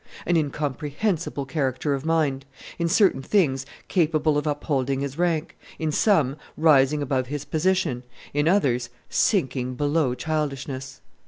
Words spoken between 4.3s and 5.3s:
of upholding his